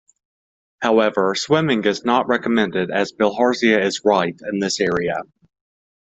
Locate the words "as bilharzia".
2.89-3.85